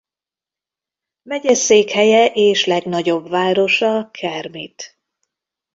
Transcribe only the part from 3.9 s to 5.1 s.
Kermit.